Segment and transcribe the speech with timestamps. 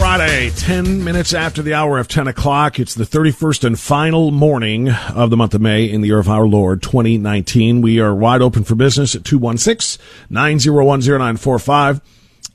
[0.00, 2.80] Friday, 10 minutes after the hour of 10 o'clock.
[2.80, 6.26] It's the 31st and final morning of the month of May in the year of
[6.26, 7.82] our Lord 2019.
[7.82, 12.00] We are wide open for business at 216 901 0945.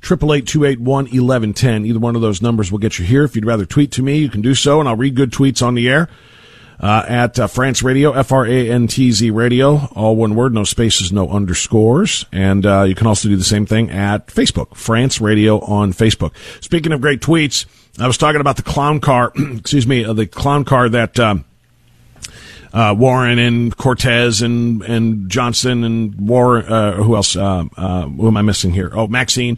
[0.03, 3.23] 888 Either one of those numbers will get you here.
[3.23, 5.61] If you'd rather tweet to me, you can do so, and I'll read good tweets
[5.61, 6.09] on the air
[6.79, 10.53] uh, at uh, Frantz Radio, F R A N T Z Radio, all one word,
[10.53, 12.25] no spaces, no underscores.
[12.31, 16.33] And uh, you can also do the same thing at Facebook, Frantz Radio on Facebook.
[16.61, 17.65] Speaking of great tweets,
[17.99, 21.19] I was talking about the clown car, excuse me, uh, the clown car that.
[21.19, 21.45] Um,
[22.73, 26.65] uh, Warren and Cortez and and Johnson and Warren.
[26.65, 27.37] Uh, who else?
[27.37, 28.91] Uh, uh, who am I missing here?
[28.93, 29.57] Oh, Maxine.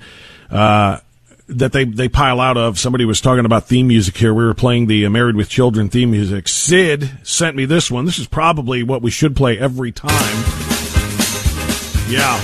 [1.50, 2.78] Uh, that they, they pile out of.
[2.78, 4.34] Somebody was talking about theme music here.
[4.34, 6.48] We were playing the Married with Children theme music.
[6.48, 8.06] Sid sent me this one.
[8.06, 10.44] This is probably what we should play every time.
[12.10, 12.36] Yeah.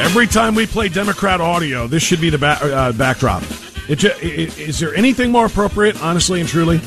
[0.00, 3.42] Every time we play Democrat audio, this should be the ba- uh, backdrop.
[3.88, 6.80] It, it, is there anything more appropriate, honestly and truly?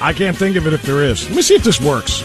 [0.00, 1.26] I can't think of it if there is.
[1.28, 2.22] Let me see if this works.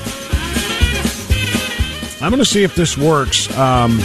[2.22, 3.56] I'm going to see if this works.
[3.58, 4.00] Um,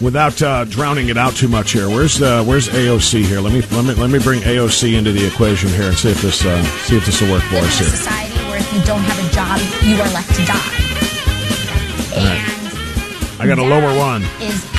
[0.00, 1.88] without uh, drowning it out too much here.
[1.88, 3.40] Where's uh, where's AOC here?
[3.40, 6.22] Let me let me let me bring AOC into the equation here and see if
[6.22, 7.88] this uh, see if this will work for us here.
[7.88, 10.80] Society where if you don't have a job, you are left to die.
[12.16, 14.22] And I got a lower one.
[14.40, 14.70] Is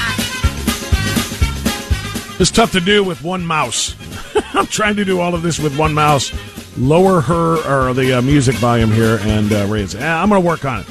[2.40, 3.96] it's tough to do with one mouse.
[4.53, 6.32] I'm trying to do all of this with one mouse.
[6.78, 9.94] Lower her or the uh, music volume here and uh, raise.
[9.96, 10.88] I'm going to work on it.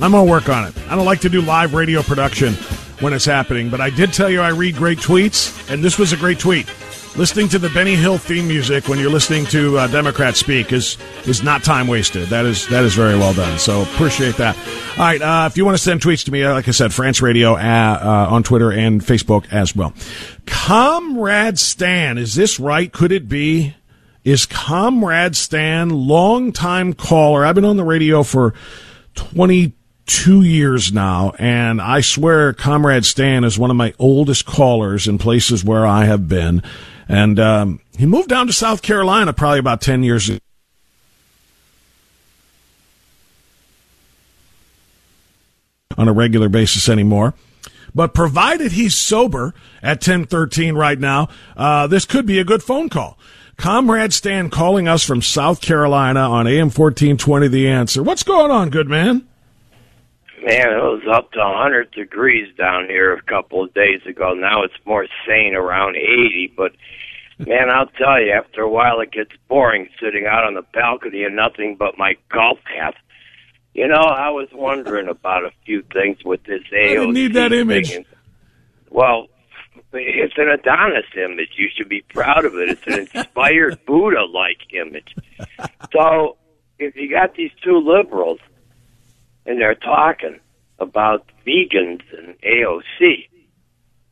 [0.00, 0.74] I'm going to work on it.
[0.88, 2.54] I don't like to do live radio production
[3.00, 3.70] when it's happening.
[3.70, 6.66] But I did tell you I read great tweets, and this was a great tweet.
[7.16, 10.98] Listening to the Benny Hill theme music when you're listening to uh, Democrats speak is
[11.24, 12.28] is not time wasted.
[12.28, 13.58] That is that is very well done.
[13.58, 14.54] So appreciate that.
[14.56, 16.92] All right, uh, if you want to send tweets to me, uh, like I said,
[16.92, 19.94] Frantz Radio uh, uh, on Twitter and Facebook as well.
[20.44, 22.92] Comrade Stan, is this right?
[22.92, 23.74] Could it be?
[24.22, 27.46] Is Comrade Stan, longtime caller?
[27.46, 28.52] I've been on the radio for
[29.14, 29.72] twenty
[30.06, 35.18] two years now, and I swear Comrade Stan is one of my oldest callers in
[35.18, 36.62] places where I have been.
[37.08, 40.38] And um, he moved down to South Carolina probably about 10 years ago.
[45.98, 47.34] On a regular basis anymore.
[47.94, 52.90] But provided he's sober at 1013 right now, uh, this could be a good phone
[52.90, 53.18] call.
[53.56, 58.02] Comrade Stan calling us from South Carolina on AM 1420 The Answer.
[58.02, 59.26] What's going on, good man?
[60.44, 64.34] Man, it was up to 100 degrees down here a couple of days ago.
[64.34, 66.52] Now it's more sane around 80.
[66.56, 66.72] But,
[67.38, 71.24] man, I'll tell you, after a while it gets boring sitting out on the balcony
[71.24, 72.94] and nothing but my golf cap.
[73.72, 76.84] You know, I was wondering about a few things with this AOC.
[76.84, 77.92] I didn't need that image.
[77.92, 78.04] And,
[78.90, 79.28] well,
[79.92, 81.50] it's an Adonis image.
[81.56, 82.70] You should be proud of it.
[82.70, 85.14] It's an inspired Buddha-like image.
[85.92, 86.36] So
[86.78, 88.38] if you got these two liberals
[89.46, 90.40] and they're talking
[90.78, 93.28] about vegans and AOC,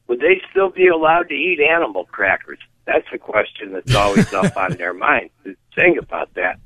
[0.09, 2.59] would they still be allowed to eat animal crackers?
[2.87, 5.31] That's a question that's always up on their mind.
[5.75, 6.61] Think about that.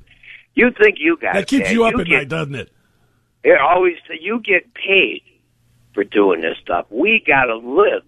[0.53, 2.71] You think you got That keeps you up at get, night, doesn't it?
[3.43, 5.21] It always you get paid
[5.93, 6.85] for doing this stuff.
[6.89, 8.03] We got to live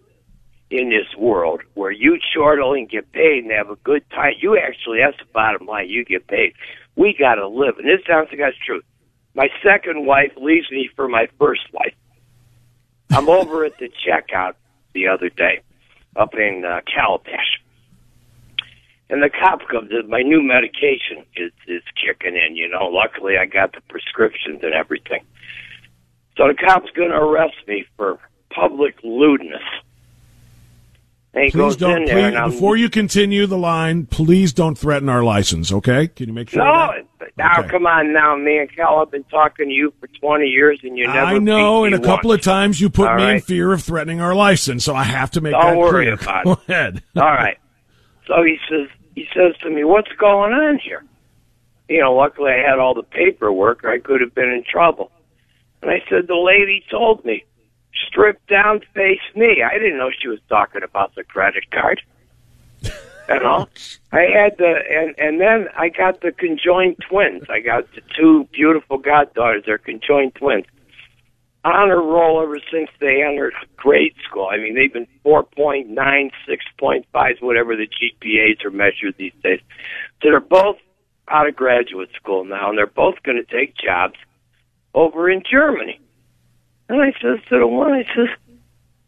[0.70, 4.34] in this world where you chortle and get paid and have a good time.
[4.40, 5.90] You actually, that's the bottom line.
[5.90, 6.54] You get paid.
[6.96, 8.82] We got to live, and this sounds like that's true.
[9.34, 11.96] My second wife leaves me for my first wife.
[13.12, 14.54] I'm over at the checkout
[14.94, 15.62] the other day
[16.16, 17.60] up in uh, Calabash.
[19.10, 20.10] And the cop comes in.
[20.10, 22.56] My new medication is is kicking in.
[22.56, 25.26] You know, luckily I got the prescriptions and everything.
[26.38, 28.20] So the cop's going to arrest me for
[28.50, 29.64] public lewdness.
[31.34, 32.08] Please goes don't.
[32.10, 35.72] Please, before you continue the line, please don't threaten our license.
[35.72, 36.08] Okay?
[36.10, 36.62] Can you make sure?
[36.64, 36.92] no,
[37.38, 37.70] now Okay.
[37.70, 40.98] come on, now me and Cal have been talking to you for twenty years, and
[40.98, 41.20] you never.
[41.20, 43.82] I know, and a me couple of times you put All me in fear of
[43.82, 46.14] threatening our license, so I have to make Don't that worry clear.
[46.16, 47.02] about Go ahead.
[47.16, 47.58] All right.
[48.28, 51.06] So he says he says to me, "What's going on here?"
[51.88, 55.12] You know, luckily I had all the paperwork, or I could have been in trouble.
[55.82, 57.46] And I said, "The lady told me,
[58.08, 62.02] strip down, face me." I didn't know she was talking about the credit card.
[62.84, 62.92] You
[63.30, 63.68] know,
[64.12, 67.44] I had the and and then I got the conjoined twins.
[67.50, 69.64] I got the two beautiful goddaughters.
[69.66, 70.66] They're conjoined twins.
[71.64, 74.50] Honor roll ever since they entered grade school.
[74.52, 79.60] I mean, they've been 4.9, 6.5, whatever the GPAs are measured these days.
[80.24, 80.78] So they're both
[81.28, 84.16] out of graduate school now, and they're both going to take jobs
[84.96, 86.00] over in Germany.
[86.92, 88.28] And I says to the one, I says,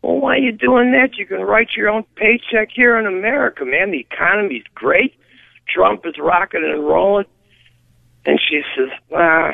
[0.01, 1.18] well, why are you doing that?
[1.18, 3.91] You can write your own paycheck here in America, man.
[3.91, 5.13] The economy's great.
[5.68, 7.25] Trump is rocking and rolling.
[8.25, 9.51] And she says, ah,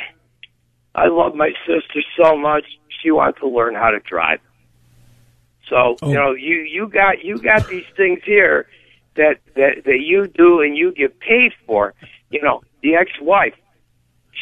[0.93, 2.65] I love my sister so much.
[3.01, 4.41] She wants to learn how to drive.
[5.67, 6.07] So Oh.
[6.07, 8.67] you know, you you got you got these things here
[9.15, 11.95] that that that you do and you get paid for.
[12.29, 13.55] You know, the ex-wife,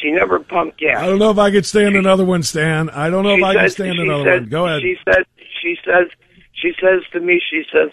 [0.00, 0.98] she never pumped gas.
[0.98, 2.90] I don't know if I could stand another one, Stan.
[2.90, 4.48] I don't know if She I can says- stand another says- one.
[4.50, 4.82] Go ahead.
[4.82, 5.24] She says,
[5.62, 6.06] she says,
[6.52, 7.90] she says to me, she says,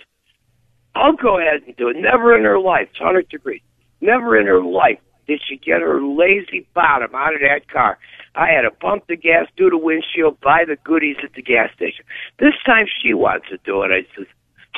[0.95, 1.97] I'll go ahead and do it.
[1.97, 3.61] Never in her life, it's 100 degrees.
[4.01, 7.97] Never in her life did she get her lazy bottom out of that car.
[8.35, 11.69] I had to pump the gas, do the windshield, buy the goodies at the gas
[11.73, 12.05] station.
[12.39, 13.91] This time she wants to do it.
[13.91, 14.27] I says,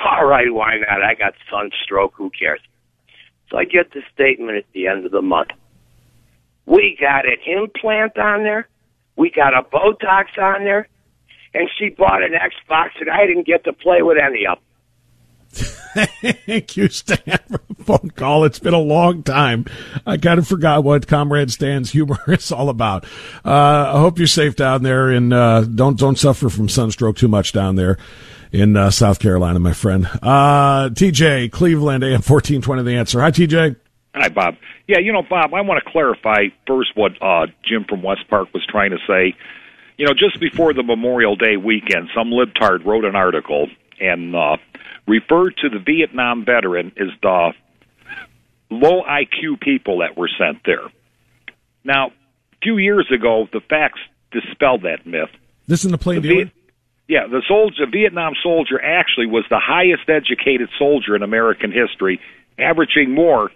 [0.06, 1.04] all right, why not?
[1.04, 2.14] I got sunstroke.
[2.16, 2.62] Who cares?
[3.50, 5.50] So I get the statement at the end of the month.
[6.68, 8.68] We got an implant on there.
[9.16, 10.88] We got a Botox on there.
[11.54, 14.64] And she bought an Xbox, and I didn't get to play with any of them.
[16.46, 18.44] Thank you, Stan, for the phone call.
[18.44, 19.66] It's been a long time.
[20.06, 23.06] I kind of forgot what Comrade Stan's humor is all about.
[23.46, 27.30] Uh, I hope you're safe down there, and uh, don't don't suffer from sunstroke too
[27.30, 27.98] much down there
[28.52, 30.06] in uh, South Carolina, my friend.
[30.22, 32.84] Uh, TJ Cleveland, AM fourteen twenty.
[32.84, 33.22] The answer.
[33.22, 33.78] Hi, TJ.
[34.22, 34.56] Hi, Bob.
[34.88, 38.54] Yeah, you know, Bob, I want to clarify first what uh, Jim from West Park
[38.54, 39.36] was trying to say.
[39.98, 43.68] You know, just before the Memorial Day weekend, some libtard wrote an article
[44.00, 44.58] and uh,
[45.08, 47.54] referred to the Vietnam veteran as the
[48.69, 50.88] low IQ people that were sent there.
[51.83, 54.00] Now, a few years ago, the facts
[54.31, 55.30] dispelled that myth.
[55.68, 56.28] This in the plain The.
[56.28, 56.52] Viet-
[57.07, 62.19] yeah, the soldier, the Vietnam soldier, actually was the highest educated soldier in American history,
[62.59, 63.50] averaging more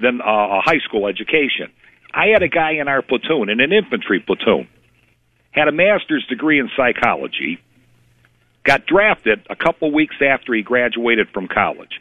[0.00, 1.72] than uh, a high school education.
[2.12, 4.68] I had a guy in our platoon, in an infantry platoon,
[5.50, 7.58] had a master's degree in psychology,
[8.64, 12.00] got drafted a couple weeks after he graduated from college.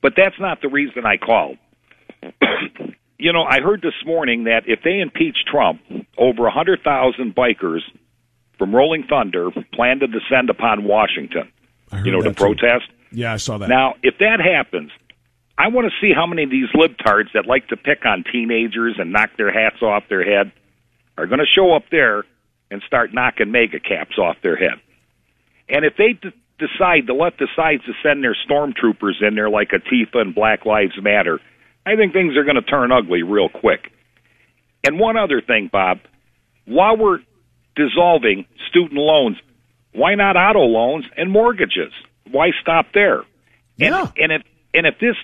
[0.00, 1.58] But that's not the reason I called.
[3.18, 5.80] you know, I heard this morning that if they impeach Trump,
[6.16, 7.80] over a 100,000 bikers
[8.58, 11.50] from Rolling Thunder plan to descend upon Washington,
[12.04, 12.44] you know, to that too.
[12.44, 12.90] protest.
[13.12, 13.68] Yeah, I saw that.
[13.68, 14.90] Now, if that happens,
[15.58, 18.94] I want to see how many of these libtards that like to pick on teenagers
[18.98, 20.52] and knock their hats off their head
[21.16, 22.24] are going to show up there
[22.70, 24.78] and start knocking MAGA caps off their head.
[25.68, 30.20] And if they d- decide the sides to send their stormtroopers in there like Antifa
[30.20, 31.40] and Black Lives Matter,
[31.84, 33.90] I think things are going to turn ugly real quick.
[34.84, 35.98] And one other thing, Bob,
[36.66, 37.18] while we're
[37.74, 39.38] dissolving student loans,
[39.92, 41.92] why not auto loans and mortgages?
[42.30, 43.20] Why stop there?
[43.80, 44.06] And, Yeah.
[44.16, 44.42] and if
[44.74, 45.16] and if this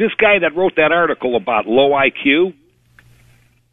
[0.00, 2.54] this guy that wrote that article about low IQ,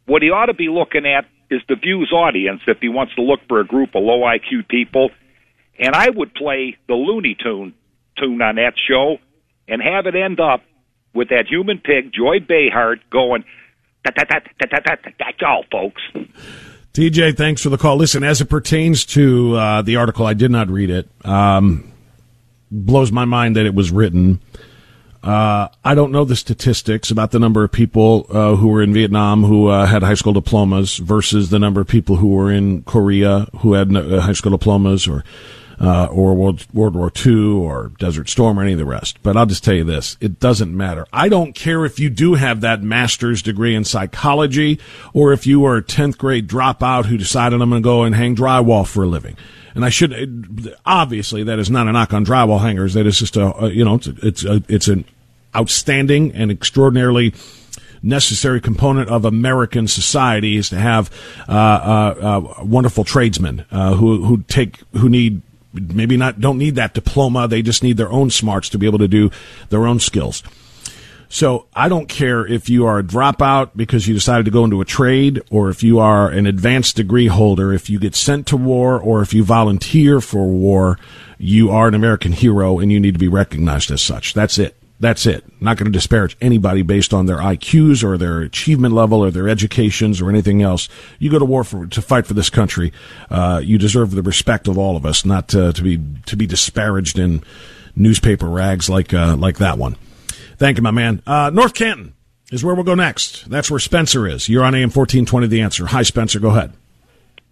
[0.06, 3.22] what he ought to be looking at is the views audience if he wants to
[3.22, 5.10] look for a group of low IQ people.
[5.78, 7.74] And I would play the Looney Tune
[8.18, 9.18] tune on that show
[9.68, 10.62] and have it end up
[11.14, 13.44] with that human pig, Joy Behar, going,
[14.04, 16.02] that, that, that, that, that, that, that's all, folks.
[16.92, 17.96] TJ, thanks for the call.
[17.96, 21.08] Listen, as it pertains to uh, the article, I did not read it.
[21.24, 21.92] Um,
[22.70, 24.40] blows my mind that it was written.
[25.22, 28.92] Uh, I don't know the statistics about the number of people uh, who were in
[28.92, 32.82] Vietnam who uh, had high school diplomas versus the number of people who were in
[32.84, 35.24] Korea who had uh, high school diplomas or
[35.80, 39.18] uh, or World, World War II or Desert Storm or any of the rest.
[39.22, 40.16] But I'll just tell you this.
[40.20, 41.06] It doesn't matter.
[41.12, 44.78] I don't care if you do have that master's degree in psychology
[45.12, 48.14] or if you were a 10th grade dropout who decided I'm going to go and
[48.14, 49.36] hang drywall for a living.
[49.74, 52.94] And I should, obviously that is not a knock on drywall hangers.
[52.94, 55.04] That is just a, you know, it's, it's, a, it's an
[55.54, 57.34] outstanding and extraordinarily
[58.02, 61.10] necessary component of American society is to have
[61.48, 62.14] uh, uh,
[62.58, 65.42] uh, wonderful tradesmen uh, who who take who need
[65.80, 67.48] maybe not don't need that diploma.
[67.48, 69.30] They just need their own smarts to be able to do
[69.70, 70.42] their own skills.
[71.30, 74.80] So I don't care if you are a dropout because you decided to go into
[74.80, 78.56] a trade or if you are an advanced degree holder, if you get sent to
[78.56, 80.98] war or if you volunteer for war,
[81.36, 84.32] you are an American hero and you need to be recognized as such.
[84.32, 84.77] That's it.
[85.00, 85.44] That's it.
[85.60, 89.48] Not going to disparage anybody based on their IQs or their achievement level or their
[89.48, 90.88] educations or anything else.
[91.20, 92.92] You go to war for to fight for this country.
[93.30, 96.46] Uh, you deserve the respect of all of us, not to, to be to be
[96.46, 97.44] disparaged in
[97.94, 99.96] newspaper rags like uh, like that one.
[100.56, 101.22] Thank you, my man.
[101.26, 102.14] Uh, North Canton
[102.50, 103.48] is where we'll go next.
[103.48, 104.48] That's where Spencer is.
[104.48, 105.46] You're on AM fourteen twenty.
[105.46, 105.86] The answer.
[105.86, 106.40] Hi, Spencer.
[106.40, 106.72] Go ahead.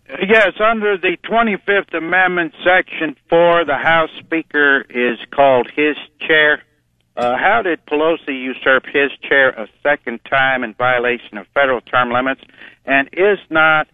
[0.08, 6.62] Yes, under the 25th Amendment, Section 4, the House Speaker is called his chair.
[7.16, 12.12] Uh, how did Pelosi usurp his chair a second time in violation of federal term
[12.12, 12.42] limits?
[12.84, 13.88] And is not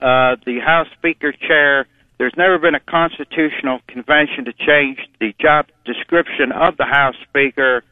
[0.00, 1.86] uh, the House Speaker chair?
[2.18, 7.84] There's never been a constitutional convention to change the job description of the House Speaker,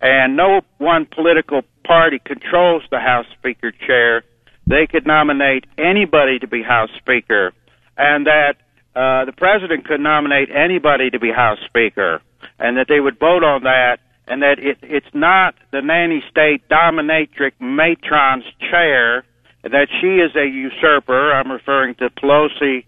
[0.00, 4.24] and no one political party controls the House Speaker chair.
[4.66, 7.52] They could nominate anybody to be House Speaker,
[7.96, 8.56] and that
[8.96, 12.22] uh, the president could nominate anybody to be House Speaker,
[12.58, 16.68] and that they would vote on that and that it, it's not the nanny state
[16.68, 19.24] dominatrix matron's chair,
[19.62, 21.32] that she is a usurper.
[21.32, 22.84] I'm referring to Pelosi,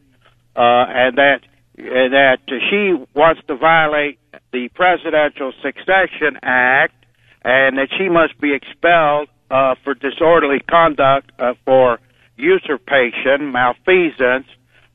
[0.57, 1.40] uh, and that
[1.76, 4.18] that she wants to violate
[4.52, 6.95] the Presidential Succession Act,
[7.45, 12.00] and that she must be expelled uh, for disorderly conduct, uh, for
[12.37, 14.47] usurpation, malfeasance,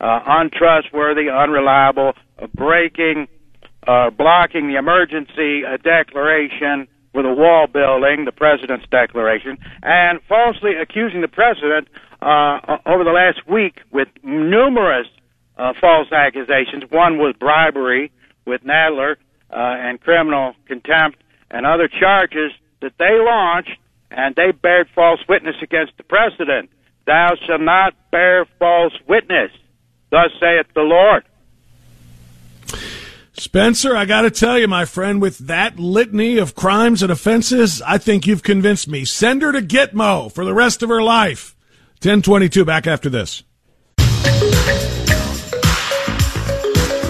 [0.02, 2.14] uh, untrustworthy, unreliable,
[2.54, 3.28] breaking
[3.88, 10.72] uh, blocking the emergency uh, declaration with a wall building, the president's declaration, and falsely
[10.82, 11.88] accusing the president
[12.22, 15.08] uh, over the last week with numerous
[15.58, 16.84] uh, false accusations.
[16.90, 18.12] One was bribery
[18.46, 19.16] with Nadler
[19.52, 21.20] uh, and criminal contempt
[21.52, 23.78] and other charges that they launched,
[24.10, 26.70] and they bared false witness against the president.
[27.06, 29.52] Thou shalt not bear false witness.
[30.10, 31.24] Thus saith the Lord.
[33.44, 37.82] Spencer, I got to tell you, my friend, with that litany of crimes and offenses,
[37.82, 39.04] I think you've convinced me.
[39.04, 41.54] Send her to Gitmo for the rest of her life.
[41.96, 43.44] 1022, back after this.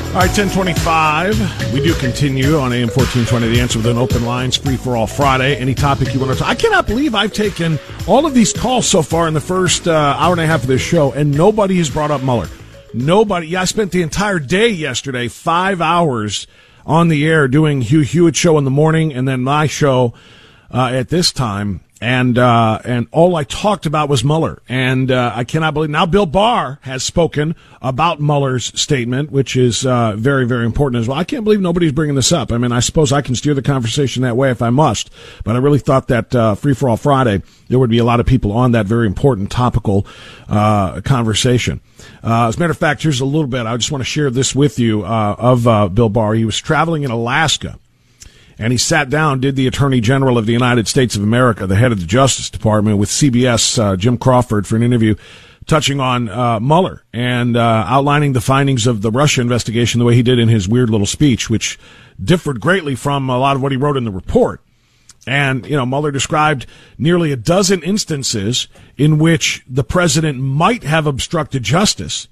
[0.10, 1.72] All right, 1025.
[1.72, 5.06] We do continue on AM 1420, the answer with an open lines, free for all
[5.06, 5.56] Friday.
[5.58, 6.48] Any topic you want to talk.
[6.48, 10.16] I cannot believe I've taken all of these calls so far in the first uh,
[10.18, 12.50] hour and a half of this show, and nobody has brought up Mueller.
[12.94, 13.48] Nobody.
[13.48, 16.48] Yeah, I spent the entire day yesterday, five hours
[16.86, 20.14] on the air doing Hugh Hewitt show in the morning, and then my show
[20.72, 25.32] uh, at this time and uh, and all I talked about was Mueller, and uh,
[25.34, 30.46] I cannot believe now Bill Barr has spoken about Mueller's statement, which is uh, very
[30.46, 31.18] very important as well.
[31.18, 32.52] I can't believe nobody's bringing this up.
[32.52, 35.12] I mean, I suppose I can steer the conversation that way if I must,
[35.46, 38.20] but I really thought that uh, Free for All Friday there would be a lot
[38.20, 40.06] of people on that very important topical
[40.50, 41.80] uh, conversation.
[42.22, 43.66] Uh, as a matter of fact, here's a little bit.
[43.66, 46.34] I just want to share this with you of Bill Barr.
[46.34, 47.80] He was traveling in Alaska
[48.58, 51.76] and he sat down, did the Attorney General of the United States of America, the
[51.76, 55.16] head of the Justice Department, with CBS, uh, Jan Crawford, for an interview
[55.66, 60.16] touching on uh, Mueller and uh, outlining the findings of the Russia investigation the way
[60.16, 61.80] he did in his weird little speech, which
[62.22, 64.62] differed greatly from a lot of what he wrote in the report.
[65.26, 66.66] And, you know, Mueller described
[66.98, 68.68] nearly a dozen instances
[68.98, 72.28] in which the president might have obstructed justice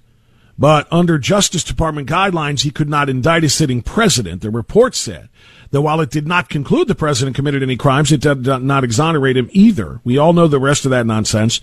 [0.58, 4.42] but under Justice Department guidelines, he could not indict a sitting president.
[4.42, 5.30] The report said
[5.72, 9.38] that while it did not conclude the president committed any crimes, it did not exonerate
[9.38, 10.02] him either.
[10.04, 11.62] We all know the rest of that nonsense.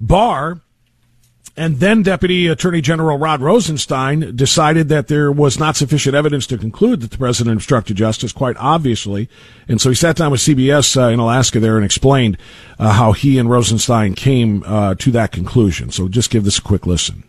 [0.00, 0.60] Barr
[1.56, 6.56] And then Deputy Attorney General Rod Rosenstein decided that there was not sufficient evidence to
[6.56, 9.28] conclude that the president obstructed justice, quite obviously.
[9.66, 12.38] And so he sat down with CBS uh, in Alaska there and explained
[12.78, 15.90] uh, how he and Rosenstein came uh, to that conclusion.
[15.90, 17.24] So just give this a quick listen.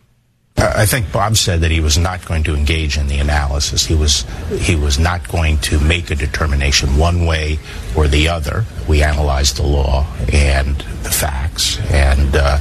[0.62, 3.86] I think Bob said that he was not going to engage in the analysis.
[3.86, 4.26] He was
[4.58, 7.58] he was not going to make a determination one way
[7.96, 8.64] or the other.
[8.86, 12.58] We analyzed the law and the facts, and uh,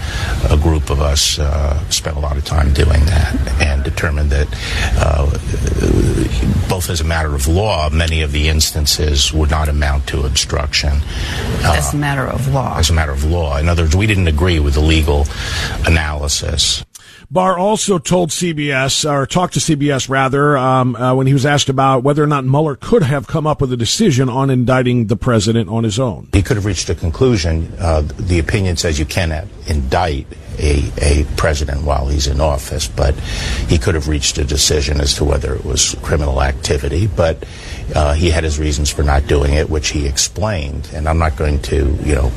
[0.50, 4.48] a group of us uh, spent a lot of time doing that and determined that
[4.98, 5.26] uh,
[6.70, 11.02] both as a matter of law, many of the instances would not amount to obstruction.
[11.64, 12.78] as a matter of law.
[12.78, 13.58] As a matter of law.
[13.58, 15.26] In other words, we didn't agree with the legal
[15.86, 16.84] analysis.
[17.32, 21.70] Barr also told CBS, or talked to CBS rather, um, uh, when he was asked
[21.70, 25.16] about whether or not Mueller could have come up with a decision on indicting the
[25.16, 26.28] president on his own.
[26.34, 27.72] He could have reached a conclusion.
[27.78, 30.26] Uh, the opinion says you cannot indict
[30.58, 33.14] a, a president while he's in office, but
[33.68, 37.06] he could have reached a decision as to whether it was criminal activity.
[37.06, 37.46] But
[37.96, 41.36] uh, he had his reasons for not doing it, which he explained, and I'm not
[41.36, 42.32] going to, you know,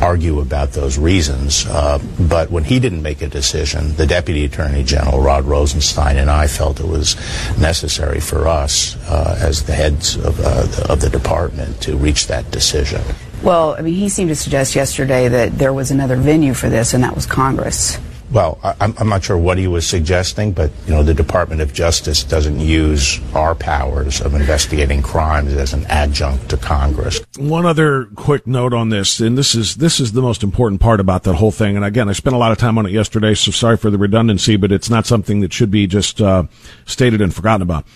[0.00, 1.66] argue about those reasons.
[1.66, 6.30] Uh, but when he didn't make a decision, the Deputy Attorney General Rod Rosenstein and
[6.30, 7.16] I felt it was
[7.58, 12.50] necessary for us, uh, as the heads of, uh, of the department, to reach that
[12.50, 13.02] decision.
[13.42, 16.92] Well, I mean, he seemed to suggest yesterday that there was another venue for this,
[16.92, 17.98] and that was Congress.
[18.30, 21.72] Well, I, I'm not sure what he was suggesting, but you know, the Department of
[21.72, 27.20] Justice doesn't use our powers of investigating crimes as an adjunct to Congress.
[27.38, 31.00] One other quick note on this, and this is this is the most important part
[31.00, 31.76] about that whole thing.
[31.76, 33.98] And again, I spent a lot of time on it yesterday, so sorry for the
[33.98, 36.44] redundancy, but it's not something that should be just uh,
[36.84, 37.86] stated and forgotten about.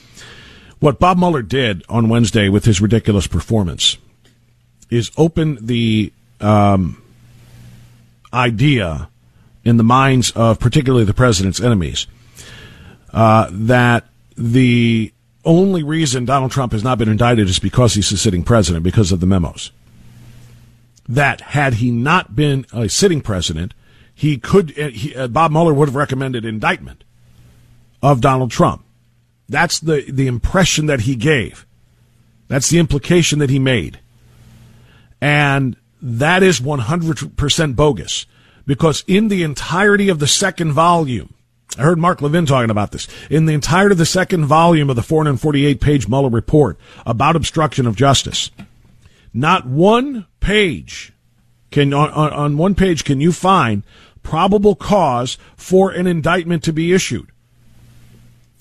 [0.80, 3.98] What Bob Mueller did on Wednesday with his ridiculous performance
[4.90, 7.02] is open the um,
[8.32, 9.08] idea
[9.64, 12.06] in the minds of particularly the president's enemies
[13.12, 15.12] uh, that the
[15.44, 19.12] only reason Donald Trump has not been indicted is because he's a sitting president, because
[19.12, 19.70] of the memos.
[21.08, 23.74] That had he not been a sitting president,
[24.14, 27.02] he could uh, he, uh, Bob Mueller would have recommended indictment
[28.02, 28.84] of Donald Trump.
[29.48, 31.66] That's the the impression that he gave.
[32.48, 33.98] That's the implication that he made.
[35.20, 38.26] And that is 100% bogus
[38.66, 41.34] because in the entirety of the second volume,
[41.78, 43.08] I heard Mark Levin talking about this.
[43.30, 47.86] In the entirety of the second volume of the 448 page Mueller report about obstruction
[47.86, 48.50] of justice,
[49.32, 51.12] not one page
[51.70, 53.82] can, on, on one page can you find
[54.22, 57.30] probable cause for an indictment to be issued.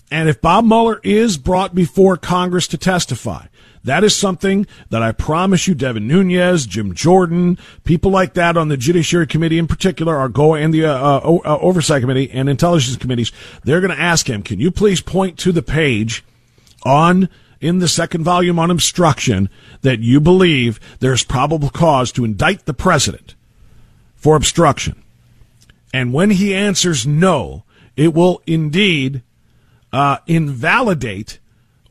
[0.09, 3.45] And if Bob Mueller is brought before Congress to testify,
[3.83, 8.67] that is something that I promise you, Devin Nunes, Jim Jordan, people like that on
[8.67, 12.47] the Judiciary Committee in particular, are going and the uh, uh, uh, Oversight Committee and
[12.47, 13.31] Intelligence Committees.
[13.63, 16.23] They're going to ask him, "Can you please point to the page
[16.83, 19.49] on in the second volume on obstruction
[19.81, 23.35] that you believe there's probable cause to indict the president
[24.15, 25.01] for obstruction?"
[25.93, 27.63] And when he answers no,
[27.97, 29.23] it will indeed
[29.91, 31.39] uh, invalidate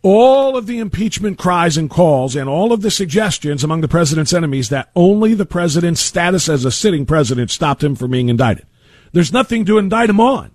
[0.03, 4.33] all of the impeachment cries and calls and all of the suggestions among the president's
[4.33, 8.67] enemies that only the president's status as a sitting president stopped him from being indicted.
[9.13, 10.53] There's nothing to indict him on.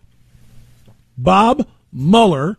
[1.17, 2.57] Bob Mueller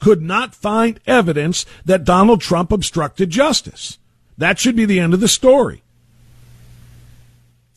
[0.00, 3.98] could not find evidence that Donald Trump obstructed justice.
[4.36, 5.82] That should be the end of the story.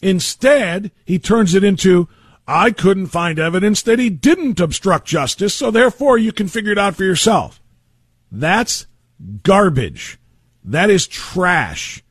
[0.02, 2.10] Instead, he turns it into,
[2.48, 6.78] I couldn't find evidence that he didn't obstruct justice, so therefore you can figure it
[6.78, 7.62] out for yourself.
[8.40, 8.88] That's
[9.44, 10.20] garbage.
[10.64, 12.04] That is trash.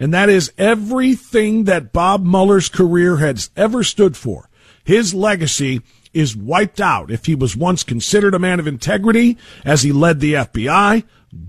[0.00, 4.48] And that is everything that Bob Mueller's career has ever stood for.
[4.84, 7.10] His legacy is wiped out.
[7.10, 11.04] If he was once considered a man of integrity as he led the FBI,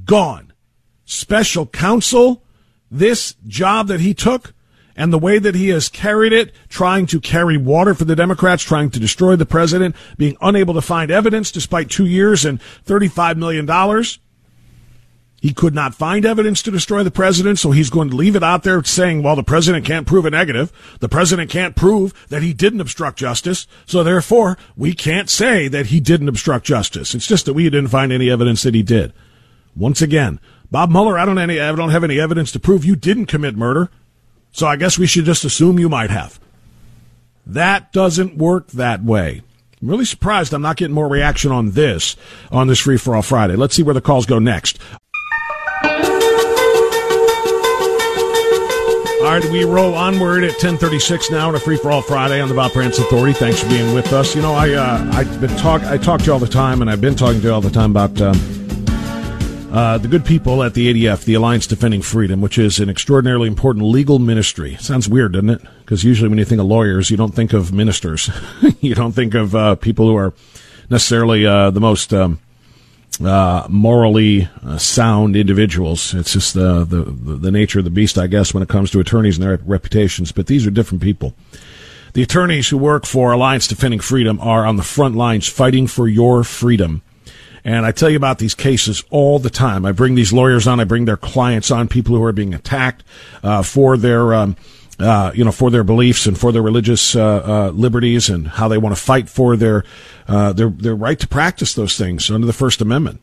[0.06, 0.54] gone.
[1.06, 2.44] Special counsel,
[2.92, 4.54] this job that he took,
[5.00, 8.64] and the way that he has carried it, trying to carry water for the Democrats,
[8.64, 13.38] trying to destroy the president, being unable to find evidence despite two years and $35
[13.38, 13.66] million.
[15.42, 18.44] He could not find evidence to destroy the president, so he's going to leave it
[18.44, 20.74] out there saying, well, the president can't prove a negative.
[21.00, 23.68] The president can't prove that he didn't obstruct justice.
[23.86, 27.16] So therefore, we can't say that he didn't obstruct justice.
[27.16, 29.14] It's just that we didn't find any evidence that he did.
[29.78, 32.98] Once again, Bob Mueller, I don't, any, I don't have any evidence to prove you
[32.98, 33.90] didn't commit murder.
[34.52, 36.40] So I guess we should just assume you might have.
[37.46, 39.42] That doesn't work that way.
[39.82, 42.16] I'm really surprised I'm not getting more reaction on this
[42.52, 43.56] on this Free for All Friday.
[43.56, 44.78] Let's see where the calls go next.
[49.20, 52.56] All All right, we roll onward at 1036 now on a free-for-all Friday on the
[52.56, 53.34] Bob Frantz Authority.
[53.34, 54.34] Thanks for being with us.
[54.34, 56.90] You know, I, uh, I've been talk, I talk to you all the time, and
[56.90, 58.59] I've been talking to you all the time about um,
[59.72, 63.48] uh, the good people at the ADF, the Alliance Defending Freedom, which is an extraordinarily
[63.48, 64.76] important legal ministry.
[64.78, 65.62] Sounds weird, doesn't it?
[65.80, 68.30] Because usually when you think of lawyers, you don't think of ministers.
[68.82, 70.34] you don't think of uh, people who are
[70.90, 72.14] necessarily uh, the most...
[72.14, 72.40] Um,
[73.22, 76.14] uh, morally uh, sound individuals.
[76.14, 79.02] It's just the, the the nature of the beast, I guess, when it comes to
[79.02, 80.32] attorneys and their reputations.
[80.32, 81.34] But these are different people.
[82.14, 86.08] The attorneys who work for Alliance Defending Freedom are on the front lines fighting for
[86.08, 87.02] your freedom.
[87.64, 89.86] And I tell you about these cases all the time.
[89.86, 93.04] I bring these lawyers on, I bring their clients on, people who are being attacked
[93.44, 94.34] uh, for their.
[94.34, 94.56] Um,
[95.00, 98.68] uh, you know, for their beliefs and for their religious uh, uh, liberties and how
[98.68, 99.86] they want to fight for their
[100.28, 103.22] uh, their their right to practice those things under the First Amendment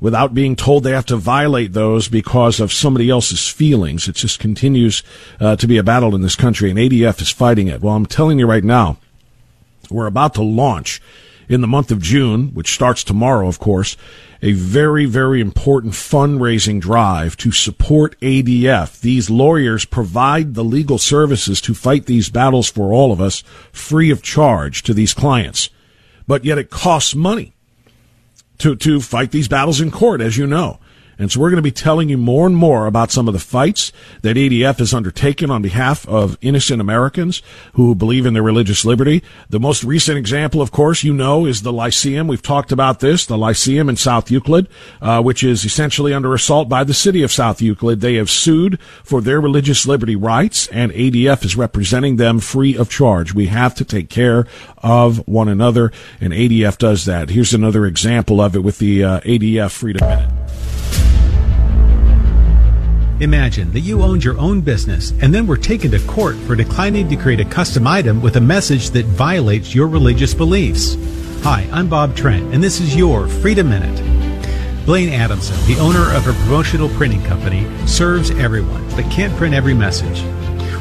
[0.00, 4.08] without being told they have to violate those because of somebody else's feelings.
[4.08, 5.02] It just continues
[5.40, 7.80] uh, to be a battle in this country, and ADF is fighting it.
[7.80, 8.98] Well, I'm telling you right now,
[9.90, 11.00] we're about to launch
[11.48, 13.96] in the month of June, which starts tomorrow, of course,
[14.42, 19.00] a very, very important fundraising drive to support ADF.
[19.00, 24.10] These lawyers provide the legal services to fight these battles for all of us free
[24.10, 25.70] of charge to these clients.
[26.26, 27.54] But yet it costs money
[28.58, 30.78] to, to fight these battles in court, as you know.
[31.18, 33.40] And so we're going to be telling you more and more about some of the
[33.40, 37.42] fights that ADF has undertaken on behalf of innocent Americans
[37.74, 39.22] who believe in their religious liberty.
[39.48, 42.28] The most recent example, of course, you know, is the Lyceum.
[42.28, 44.68] We've talked about this, the Lyceum in South Euclid,
[45.00, 48.00] uh, which is essentially under assault by the city of South Euclid.
[48.00, 52.90] They have sued for their religious liberty rights, and ADF is representing them free of
[52.90, 53.32] charge.
[53.32, 54.46] We have to take care
[54.78, 57.30] of one another, and ADF does that.
[57.30, 60.75] Here's another example of it with the uh, ADF Freedom Minute.
[63.20, 67.08] Imagine that you owned your own business and then were taken to court for declining
[67.08, 70.98] to create a custom item with a message that violates your religious beliefs.
[71.42, 74.84] Hi, I'm Bob Trent, and this is your Freedom Minute.
[74.84, 79.72] Blaine Adamson, the owner of a promotional printing company, serves everyone but can't print every
[79.72, 80.20] message.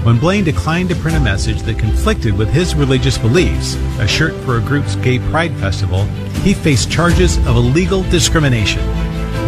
[0.04, 4.34] When Blaine declined to print a message that conflicted with his religious beliefs, a shirt
[4.44, 6.04] for a group's gay pride festival,
[6.44, 8.86] he faced charges of illegal discrimination.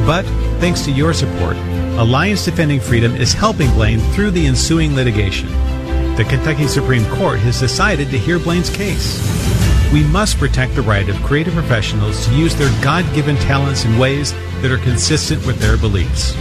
[0.06, 0.26] But
[0.60, 1.56] thanks to your support,
[1.98, 5.48] Alliance Defending Freedom is helping Blaine through the ensuing litigation.
[6.16, 9.22] The Kentucky Supreme Court has decided to hear Blaine's case.
[9.94, 13.98] We must protect the right of creative professionals to use their God given talents in
[13.98, 16.36] ways that are consistent with their beliefs.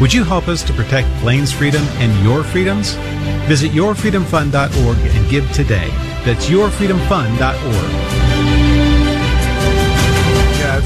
[0.00, 2.94] Would you help us to protect Blaine's freedom and your freedoms?
[3.46, 5.88] Visit yourfreedomfund.org and give today.
[6.24, 8.57] That's yourfreedomfund.org.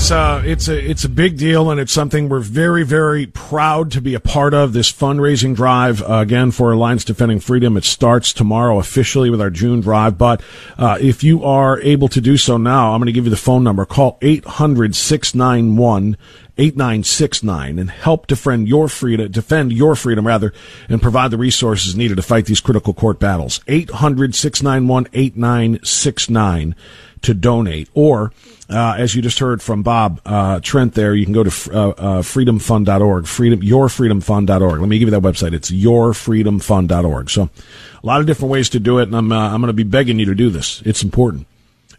[0.03, 3.93] It's uh, it's a it's a big deal, and it's something we're very very proud
[3.93, 4.73] to be a part of.
[4.73, 7.77] This fundraising drive uh, again for Alliance Defending Freedom.
[7.77, 10.19] It starts tomorrow officially with our June drive.
[10.19, 10.43] But
[10.77, 13.37] uh, if you are able to do so now, I'm going to give you the
[13.37, 13.85] phone number.
[13.85, 16.17] Call 800 691
[16.59, 20.53] 8969 and help defend your freedom, defend your freedom rather,
[20.89, 23.61] and provide the resources needed to fight these critical court battles.
[23.69, 26.75] 800 691 8969
[27.23, 27.89] to donate.
[27.95, 28.33] Or,
[28.69, 31.89] uh, as you just heard from Bob uh, Trent there, you can go to uh,
[31.89, 34.81] uh, freedomfund.org, freedom, yourfreedomfund.org.
[34.81, 35.55] Let me give you that website.
[35.55, 37.31] It's yourfreedomfund.org.
[37.31, 39.73] So a lot of different ways to do it, and I'm, uh, I'm going to
[39.73, 40.83] be begging you to do this.
[40.85, 41.47] It's important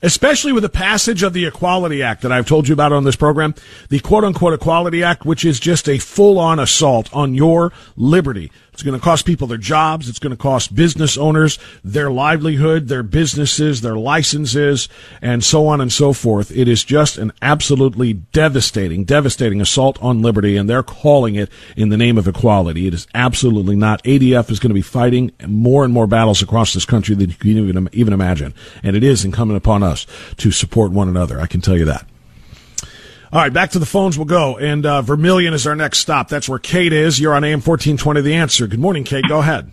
[0.04, 3.16] especially with the passage of the Equality Act that I've told you about on this
[3.16, 3.56] program,
[3.89, 8.52] the quote unquote Equality Act, which is just a full on assault on your liberty.
[8.74, 10.10] It's going to cost people their jobs.
[10.10, 14.90] It's going to cost business owners their livelihood, their businesses, their licenses,
[15.22, 16.52] and so on and so forth.
[16.52, 21.90] It is just an absolutely devastating, devastating assault on liberty, and they're calling it in
[21.90, 22.88] the name of equality.
[22.88, 24.04] It is absolutely not.
[24.04, 27.36] ADF is going to be fighting more and more battles across this country than you
[27.36, 28.56] can even, even imagine.
[28.82, 30.08] And it is incumbent upon us
[30.38, 31.40] to support one another.
[31.40, 32.08] I can tell you that.
[33.34, 34.60] All right, back to the phones we'll go.
[34.60, 36.30] And uh, Vermilion is our next stop.
[36.30, 37.19] That's where Kate is.
[37.19, 38.67] You're on AM 1420 The Answer.
[38.67, 39.28] Good morning, Kate.
[39.28, 39.72] Go ahead.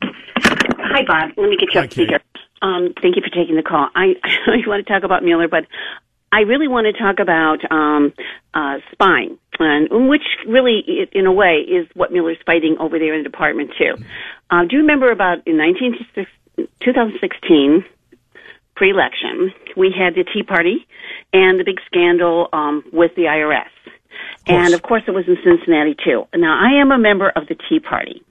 [0.00, 1.32] Hi, Bob.
[1.36, 2.20] Let me get you Hi, up speaker.
[2.62, 3.88] Um, thank you for taking the call.
[3.96, 4.14] I,
[4.46, 5.66] I want to talk about Mueller, but
[6.30, 8.12] I really want to talk about um,
[8.54, 13.24] uh, spying, and which really, in a way, is what Mueller's fighting over there in
[13.24, 13.96] the Department too.
[14.50, 15.96] Uh, do you remember about in 19,
[16.80, 17.84] 2016?
[18.80, 20.86] Pre-election, we had the Tea Party
[21.34, 23.68] and the big scandal um, with the IRS.
[24.46, 26.24] And of course, it was in Cincinnati too.
[26.34, 28.24] Now, I am a member of the Tea Party.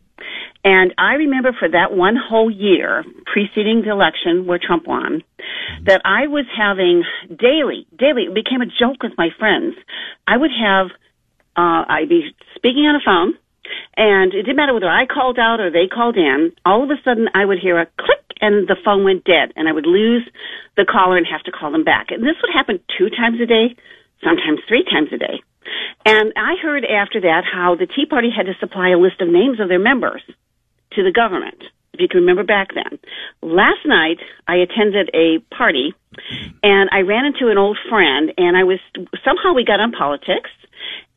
[0.63, 5.21] And I remember for that one whole year preceding the election where Trump won,
[5.85, 9.75] that I was having daily, daily, it became a joke with my friends.
[10.27, 10.87] I would have,
[11.55, 13.37] uh, I'd be speaking on a phone
[13.95, 16.53] And it didn't matter whether I called out or they called in.
[16.65, 19.67] All of a sudden, I would hear a click and the phone went dead, and
[19.67, 20.27] I would lose
[20.77, 22.07] the caller and have to call them back.
[22.11, 23.75] And this would happen two times a day,
[24.23, 25.41] sometimes three times a day.
[26.05, 29.27] And I heard after that how the Tea Party had to supply a list of
[29.27, 30.21] names of their members
[30.93, 31.61] to the government,
[31.93, 32.97] if you can remember back then.
[33.41, 35.93] Last night, I attended a party
[36.63, 38.79] and I ran into an old friend and I was,
[39.23, 40.49] somehow we got on politics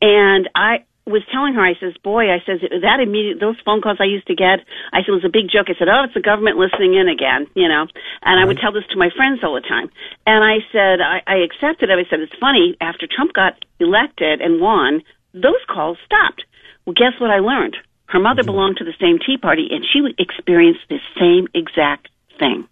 [0.01, 3.97] and I, was telling her, I says, boy, I says, that immediate, those phone calls
[3.99, 4.63] I used to get,
[4.93, 5.67] I said, it was a big joke.
[5.67, 7.87] I said, oh, it's the government listening in again, you know,
[8.21, 9.91] and I would tell this to my friends all the time.
[10.25, 11.99] And I said, I, I accepted it.
[11.99, 16.45] I said, it's funny, after Trump got elected and won, those calls stopped.
[16.85, 17.75] Well, guess what I learned?
[18.05, 18.51] Her mother mm-hmm.
[18.51, 22.67] belonged to the same Tea Party and she experienced experience the same exact thing.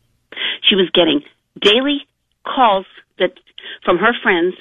[0.63, 1.22] She was getting
[1.60, 2.08] daily
[2.46, 2.86] calls
[3.20, 3.34] that,
[3.84, 4.56] from her friends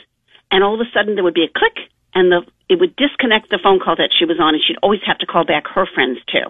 [0.51, 1.77] and all of a sudden there would be a click
[2.15, 5.03] and the it would disconnect the phone call that she was on and she'd always
[5.05, 6.47] have to call back her friends too.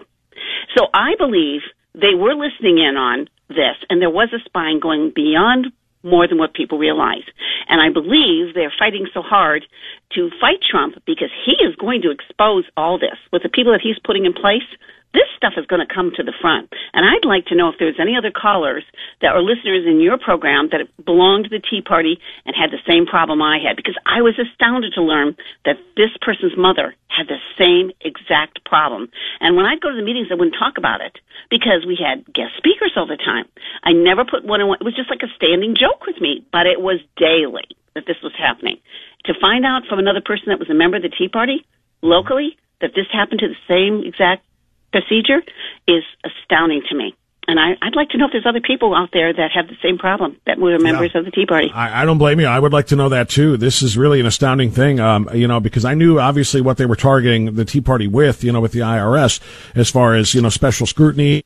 [0.77, 1.61] So I believe
[1.93, 6.37] they were listening in on this and there was a spying going beyond more than
[6.37, 7.25] what people realize.
[7.67, 9.65] And I believe they're fighting so hard
[10.13, 13.81] to fight Trump because he is going to expose all this with the people that
[13.81, 14.65] he's putting in place
[15.13, 16.71] this stuff is going to come to the front.
[16.93, 18.83] And I'd like to know if there's any other callers
[19.21, 22.81] that are listeners in your program that belonged to the Tea Party and had the
[22.87, 27.27] same problem I had, because I was astounded to learn that this person's mother had
[27.27, 29.11] the same exact problem.
[29.39, 31.19] And when I'd go to the meetings, I wouldn't talk about it
[31.49, 33.45] because we had guest speakers all the time.
[33.83, 34.79] I never put one in one.
[34.79, 38.17] It was just like a standing joke with me, but it was daily that this
[38.23, 38.79] was happening.
[39.25, 41.65] To find out from another person that was a member of the Tea Party
[42.01, 44.45] locally that this happened to the same exact
[44.91, 45.41] procedure
[45.87, 47.15] is astounding to me.
[47.47, 49.75] And I, would like to know if there's other people out there that have the
[49.81, 51.19] same problem that were members yeah.
[51.19, 51.71] of the Tea Party.
[51.73, 52.45] I, I, don't blame you.
[52.45, 53.57] I would like to know that too.
[53.57, 56.85] This is really an astounding thing, um, you know, because I knew obviously what they
[56.85, 59.41] were targeting the Tea Party with, you know, with the IRS
[59.75, 61.43] as far as, you know, special scrutiny.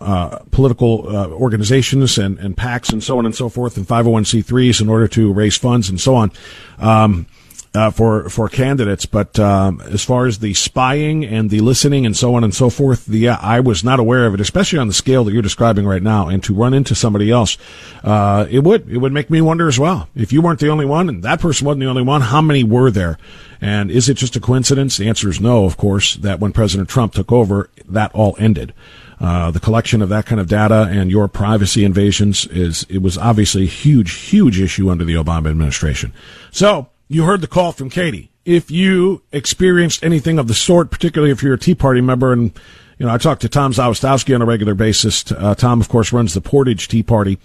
[0.00, 4.82] Uh, political uh, organizations and, and PACs and so on and so forth and 501c3s
[4.82, 6.30] in order to raise funds and so on.
[6.78, 7.26] Um,
[7.74, 9.06] uh, for for candidates.
[9.06, 12.70] But um, as far as the spying and the listening and so on and so
[12.70, 15.42] forth, the uh, I was not aware of it, especially on the scale that you're
[15.42, 16.28] describing right now.
[16.28, 17.58] And to run into somebody else,
[18.02, 20.08] uh, it would it would make me wonder as well.
[20.14, 22.64] If you weren't the only one, and that person wasn't the only one, how many
[22.64, 23.18] were there?
[23.60, 24.96] And is it just a coincidence?
[24.96, 26.16] The answer is no, of course.
[26.16, 28.72] That when President Trump took over, that all ended.
[29.20, 33.16] Uh, the collection of that kind of data and your privacy invasions is it was
[33.16, 36.12] obviously a huge, huge issue under the Obama administration.
[36.50, 38.30] So you heard the call from Katie.
[38.44, 42.52] If you experienced anything of the sort, particularly if you're a Tea Party member, and
[42.98, 45.30] you know, I talk to Tom Zawistowski on a regular basis.
[45.32, 47.38] Uh, Tom, of course, runs the Portage Tea Party,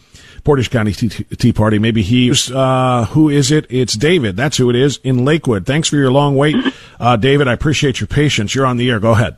[0.43, 1.79] Portage County Tea, Tea Party.
[1.79, 3.65] Maybe he, uh, who is it?
[3.69, 4.35] It's David.
[4.35, 5.65] That's who it is in Lakewood.
[5.65, 6.55] Thanks for your long wait,
[6.99, 7.47] uh, David.
[7.47, 8.53] I appreciate your patience.
[8.53, 8.99] You're on the air.
[8.99, 9.37] Go ahead.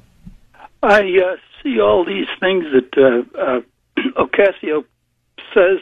[0.83, 3.61] I uh, see all these things that uh, uh,
[4.17, 4.83] Ocasio
[5.53, 5.79] says,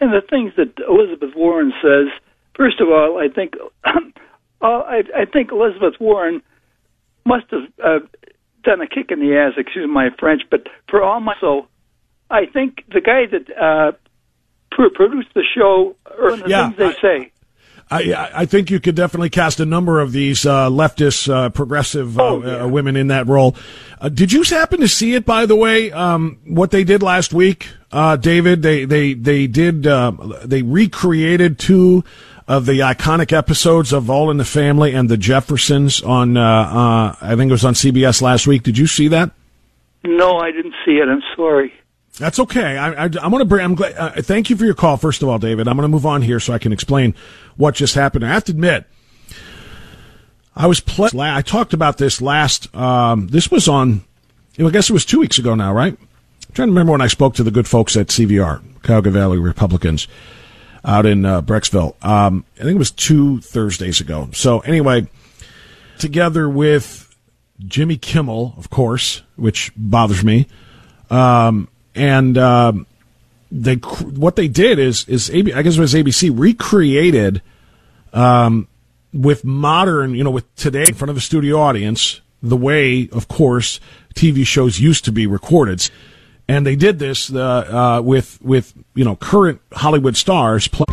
[0.00, 2.08] and the things that Elizabeth Warren says
[2.56, 3.90] First of all, I think uh,
[4.62, 6.42] I, I think Elizabeth Warren
[7.24, 7.98] must have uh,
[8.64, 9.52] done a kick in the ass.
[9.56, 11.66] Excuse my French, but for all my so,
[12.30, 13.92] I think the guy that uh,
[14.70, 17.32] pr- produced the show or the yeah, things they I, say.
[17.88, 22.18] I, I think you could definitely cast a number of these uh, leftist, uh, progressive
[22.18, 22.64] uh, oh, yeah.
[22.64, 23.54] uh, women in that role.
[24.00, 25.92] Uh, did you happen to see it, by the way?
[25.92, 28.62] Um, what they did last week, uh, David?
[28.62, 32.02] They they they did they recreated two
[32.48, 37.16] of the iconic episodes of All in the Family and the Jeffersons on, uh, uh,
[37.20, 38.62] I think it was on CBS last week.
[38.62, 39.32] Did you see that?
[40.04, 41.08] No, I didn't see it.
[41.08, 41.72] I'm sorry.
[42.18, 42.78] That's okay.
[42.78, 43.64] I, I, going to bring.
[43.64, 43.94] I'm glad.
[43.94, 44.96] Uh, thank you for your call.
[44.96, 47.14] First of all, David, I'm going to move on here so I can explain
[47.56, 48.24] what just happened.
[48.24, 48.86] I have to admit,
[50.54, 50.80] I was.
[50.80, 52.74] Pl- I talked about this last.
[52.74, 54.04] Um, this was on.
[54.58, 55.92] I guess it was two weeks ago now, right?
[55.92, 59.38] I'm trying to remember when I spoke to the good folks at CVR, Cuyahoga Valley
[59.38, 60.08] Republicans
[60.86, 62.02] out in uh, Brecksville.
[62.02, 64.30] Um, I think it was two Thursdays ago.
[64.32, 65.08] So anyway,
[65.98, 67.14] together with
[67.66, 70.46] Jimmy Kimmel, of course, which bothers me,
[71.10, 72.86] um, and um,
[73.50, 77.42] they what they did is is I guess it was ABC recreated
[78.12, 78.68] um,
[79.12, 83.28] with modern, you know, with today in front of a studio audience, the way, of
[83.28, 83.80] course,
[84.14, 85.90] TV shows used to be recorded
[86.48, 87.40] and they did this uh,
[87.98, 90.68] uh, with with you know current Hollywood stars.
[90.68, 90.84] Play-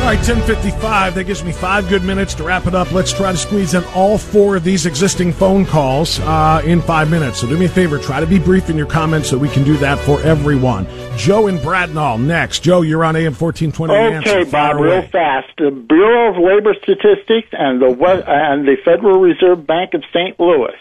[0.00, 1.14] All right, 1055.
[1.14, 2.90] That gives me five good minutes to wrap it up.
[2.90, 7.10] Let's try to squeeze in all four of these existing phone calls uh, in five
[7.10, 7.38] minutes.
[7.40, 9.62] So do me a favor, try to be brief in your comments so we can
[9.62, 10.86] do that for everyone.
[11.16, 12.60] Joe in Bradnall next.
[12.64, 14.16] Joe, you're on AM 1420.
[14.26, 15.48] Okay, Bob, real fast.
[15.58, 17.88] The Bureau of Labor Statistics and the
[18.26, 20.40] and the Federal Reserve Bank of St.
[20.40, 20.74] Louis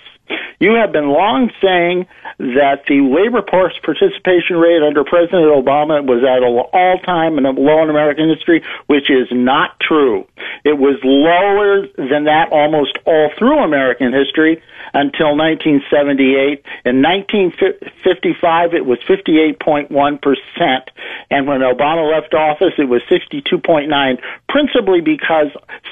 [0.59, 2.05] you have been long saying
[2.37, 7.83] that the labor force participation rate under President Obama was at an all-time and low
[7.83, 10.27] in American history, which is not true.
[10.63, 14.61] It was lower than that almost all through American history
[14.93, 16.63] until 1978.
[16.85, 20.89] In 1955, it was 58.1%.
[21.31, 25.47] And when Obama left office, it was 62.9, principally because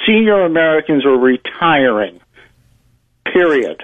[0.06, 2.20] senior Americans were retiring.
[3.26, 3.84] Period.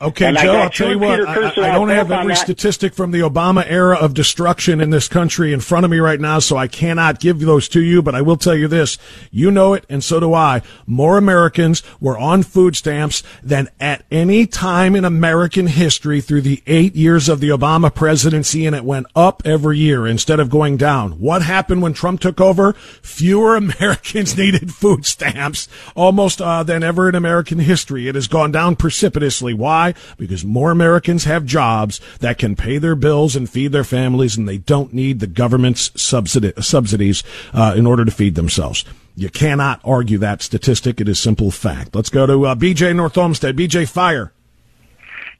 [0.00, 1.26] Okay, And Joe, I'll tell you what.
[1.26, 5.52] I, I don't have every statistic from the Obama era of destruction in this country
[5.52, 8.20] in front of me right now, so I cannot give those to you, but I
[8.20, 8.98] will tell you this.
[9.30, 10.62] You know it, and so do I.
[10.84, 16.62] More Americans were on food stamps than at any time in American history through the
[16.66, 20.76] eight years of the Obama presidency, and it went up every year instead of going
[20.76, 21.12] down.
[21.12, 22.72] What happened when Trump took over?
[23.00, 28.08] Fewer Americans needed food stamps almost uh, than ever in American history.
[28.08, 29.54] It has gone down precipitously.
[29.54, 29.93] Why?
[30.18, 34.48] Because more Americans have jobs that can pay their bills and feed their families, and
[34.48, 38.84] they don't need the government's subsidi- subsidies uh, in order to feed themselves.
[39.16, 41.00] You cannot argue that statistic.
[41.00, 41.94] It is simple fact.
[41.94, 43.56] Let's go to uh, BJ North Olmsted.
[43.56, 44.32] BJ Fire.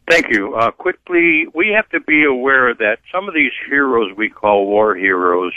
[0.08, 0.54] Thank you.
[0.54, 4.94] Uh, quickly, we have to be aware that some of these heroes we call war
[4.94, 5.52] heroes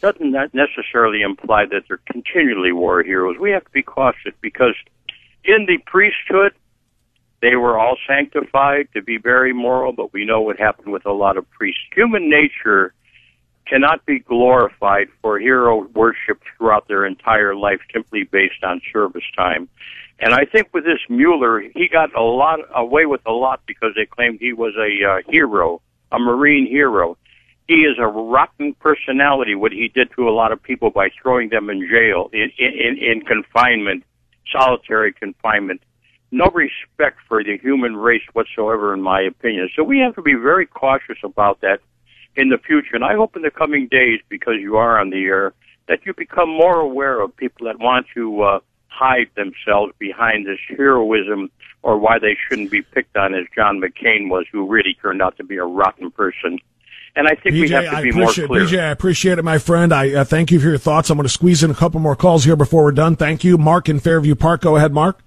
[0.00, 3.38] doesn't necessarily imply that they're continually war heroes.
[3.38, 4.74] We have to be cautious because
[5.44, 6.52] in the priesthood,
[7.46, 11.12] they were all sanctified to be very moral, but we know what happened with a
[11.12, 11.80] lot of priests.
[11.94, 12.92] Human nature
[13.68, 19.68] cannot be glorified for hero worship throughout their entire life simply based on service time.
[20.18, 23.92] And I think with this Mueller, he got a lot away with a lot because
[23.94, 25.80] they claimed he was a uh, hero,
[26.10, 27.16] a Marine hero.
[27.68, 29.54] He is a rotten personality.
[29.54, 32.98] What he did to a lot of people by throwing them in jail, in in,
[32.98, 34.02] in confinement,
[34.50, 35.80] solitary confinement.
[36.36, 39.70] No respect for the human race whatsoever, in my opinion.
[39.74, 41.80] So we have to be very cautious about that
[42.36, 42.94] in the future.
[42.94, 45.54] And I hope in the coming days, because you are on the air,
[45.88, 50.58] that you become more aware of people that want to uh, hide themselves behind this
[50.68, 51.50] heroism
[51.82, 55.38] or why they shouldn't be picked on as John McCain was, who really turned out
[55.38, 56.58] to be a rotten person.
[57.14, 58.64] And I think we have to I be more appreciate, clear.
[58.66, 59.90] BJ, I appreciate it, my friend.
[59.94, 61.08] I uh, thank you for your thoughts.
[61.08, 63.16] I'm going to squeeze in a couple more calls here before we're done.
[63.16, 63.56] Thank you.
[63.56, 64.60] Mark in Fairview Park.
[64.60, 65.22] Go ahead, Mark.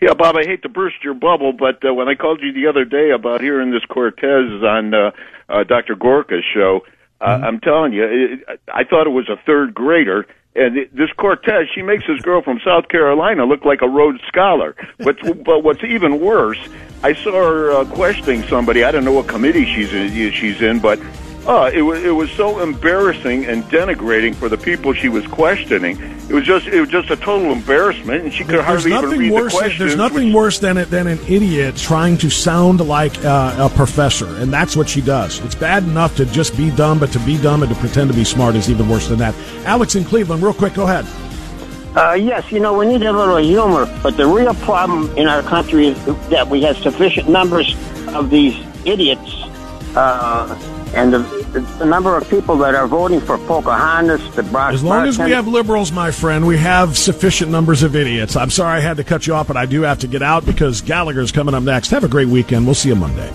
[0.00, 2.66] Yeah, Bob, I hate to burst your bubble, but uh, when I called you the
[2.66, 5.10] other day about hearing this Cortez on uh,
[5.48, 5.94] uh, Dr.
[5.96, 6.80] Gorka's show,
[7.20, 7.44] uh, Mm-hmm.
[7.44, 10.26] I'm telling you, it, I thought it was a third grader.
[10.54, 14.20] And it- this Cortez, she makes this girl from South Carolina look like a Rhodes
[14.28, 14.74] Scholar.
[14.98, 16.58] But but what's even worse,
[17.02, 18.84] I saw her uh, questioning somebody.
[18.84, 20.98] I don't know what committee she's in, she's in, but
[21.46, 25.96] uh, it was it was so embarrassing and denigrating for the people she was questioning.
[26.28, 29.02] It was just it was just a total embarrassment, and she could There's hardly even
[29.04, 29.52] nothing read worse.
[29.52, 29.78] the questions.
[29.78, 34.26] there's nothing worse than it, than an idiot trying to sound like uh, a professor,
[34.38, 35.38] and that's what she does.
[35.40, 38.16] It's bad enough to just be dumb, but to be dumb and to pretend to
[38.16, 39.34] be smart is even worse than that.
[39.64, 41.06] Alex in Cleveland, real quick, go ahead.
[41.96, 45.42] Uh, yes, you know, we need a little humor, but the real problem in our
[45.42, 47.74] country is that we have sufficient numbers
[48.08, 48.54] of these
[48.84, 49.32] idiots,
[49.94, 50.54] uh,
[50.94, 51.18] and the,
[51.78, 55.32] the number of people that are voting for Pocahontas, the Brock As long as we
[55.32, 58.36] have liberals, my friend, we have sufficient numbers of idiots.
[58.36, 60.46] I'm sorry I had to cut you off, but I do have to get out
[60.46, 61.90] because Gallagher's coming up next.
[61.90, 62.66] Have a great weekend.
[62.66, 63.32] We'll see you Monday.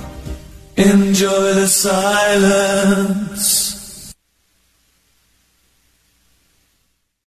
[0.78, 3.81] Enjoy the silence.